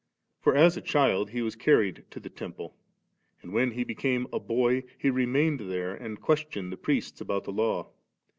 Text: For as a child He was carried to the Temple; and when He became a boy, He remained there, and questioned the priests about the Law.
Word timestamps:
For 0.39 0.55
as 0.55 0.75
a 0.77 0.81
child 0.81 1.29
He 1.29 1.43
was 1.43 1.55
carried 1.55 2.05
to 2.09 2.19
the 2.19 2.27
Temple; 2.31 2.75
and 3.43 3.53
when 3.53 3.69
He 3.69 3.83
became 3.83 4.25
a 4.33 4.39
boy, 4.39 4.83
He 4.97 5.11
remained 5.11 5.59
there, 5.59 5.93
and 5.93 6.19
questioned 6.19 6.71
the 6.73 6.77
priests 6.77 7.21
about 7.21 7.43
the 7.43 7.51
Law. 7.51 7.91